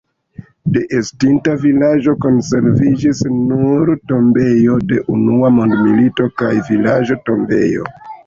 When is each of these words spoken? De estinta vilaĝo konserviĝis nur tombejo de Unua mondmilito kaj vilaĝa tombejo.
De 0.75 0.81
estinta 0.99 1.51
vilaĝo 1.65 2.13
konserviĝis 2.23 3.21
nur 3.33 3.91
tombejo 4.13 4.79
de 4.93 5.01
Unua 5.17 5.53
mondmilito 5.61 6.29
kaj 6.43 6.51
vilaĝa 6.71 7.19
tombejo. 7.29 7.87